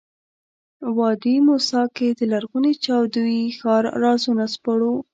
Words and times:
وادي 0.97 1.35
موسی 1.47 1.83
کې 1.95 2.07
د 2.19 2.21
لرغوني 2.31 2.73
جادویي 2.85 3.43
ښار 3.57 3.83
رازونه 4.03 4.43
سپړو. 4.55 4.93